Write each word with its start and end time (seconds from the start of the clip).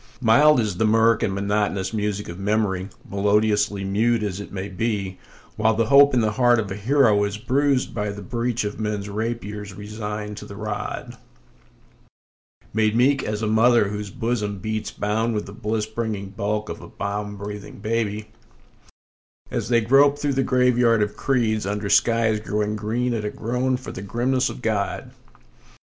Mild 0.19 0.59
is 0.59 0.77
the 0.77 0.85
mirk 0.87 1.21
and 1.21 1.31
monotonous 1.31 1.93
music 1.93 2.27
of 2.27 2.39
memory, 2.39 2.89
melodiously 3.07 3.83
mute 3.83 4.23
as 4.23 4.39
it 4.39 4.51
may 4.51 4.67
be, 4.67 5.19
While 5.57 5.75
the 5.75 5.85
hope 5.85 6.15
in 6.15 6.21
the 6.21 6.31
heart 6.31 6.57
of 6.57 6.71
a 6.71 6.75
hero 6.75 7.23
is 7.23 7.37
bruised 7.37 7.93
by 7.93 8.09
the 8.09 8.23
breach 8.23 8.63
of 8.63 8.79
men's 8.79 9.09
rapiers, 9.09 9.75
resigned 9.75 10.37
to 10.37 10.45
the 10.45 10.55
rod; 10.55 11.17
Made 12.73 12.95
meek 12.95 13.21
as 13.21 13.43
a 13.43 13.47
mother 13.47 13.89
whose 13.89 14.09
bosom 14.09 14.57
beats 14.57 14.89
bound 14.89 15.35
with 15.35 15.45
the 15.45 15.53
bliss 15.53 15.85
bringing 15.85 16.29
bulk 16.31 16.67
of 16.69 16.81
a 16.81 16.87
balm 16.89 17.37
breathing 17.37 17.77
baby, 17.77 18.31
As 19.51 19.69
they 19.69 19.81
grope 19.81 20.17
through 20.17 20.33
the 20.33 20.41
graveyard 20.41 21.03
of 21.03 21.15
creeds, 21.15 21.67
under 21.67 21.89
skies 21.91 22.39
growing 22.39 22.75
green 22.75 23.13
at 23.13 23.23
a 23.23 23.29
groan 23.29 23.77
for 23.77 23.91
the 23.91 24.01
grimness 24.01 24.49
of 24.49 24.63
God. 24.63 25.11